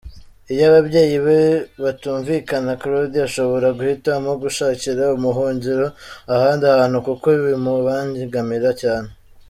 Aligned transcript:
Iyo 0.53 0.63
ababyeyi 0.69 1.15
be 1.25 1.39
batumvikana, 1.83 2.71
Claudia 2.81 3.23
ashobora 3.27 3.67
guhitamo 3.77 4.29
gushakira 4.43 5.03
ubuhungiro 5.15 5.87
ahandi 6.33 6.63
hantu 6.77 6.97
kuko 7.07 7.25
bimubangamira 7.43 8.71
cyane. 8.83 9.09